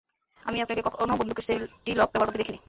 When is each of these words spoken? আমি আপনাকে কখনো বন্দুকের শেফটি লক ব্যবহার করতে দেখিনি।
আমি 0.43 0.57
আপনাকে 0.61 0.81
কখনো 0.87 1.13
বন্দুকের 1.19 1.45
শেফটি 1.47 1.91
লক 1.93 2.09
ব্যবহার 2.09 2.27
করতে 2.27 2.39
দেখিনি। 2.41 2.59